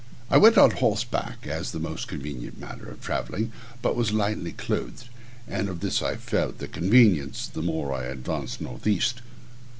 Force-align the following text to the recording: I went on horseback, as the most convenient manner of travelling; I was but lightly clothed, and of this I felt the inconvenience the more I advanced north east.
I 0.31 0.37
went 0.37 0.57
on 0.57 0.71
horseback, 0.71 1.45
as 1.45 1.69
the 1.73 1.79
most 1.79 2.07
convenient 2.07 2.59
manner 2.59 2.85
of 2.89 3.01
travelling; 3.03 3.51
I 3.85 3.89
was 3.89 4.09
but 4.09 4.15
lightly 4.17 4.51
clothed, 4.51 5.09
and 5.47 5.69
of 5.69 5.81
this 5.81 6.01
I 6.01 6.15
felt 6.15 6.57
the 6.57 6.65
inconvenience 6.65 7.45
the 7.45 7.61
more 7.61 7.93
I 7.93 8.05
advanced 8.05 8.61
north 8.61 8.87
east. 8.87 9.21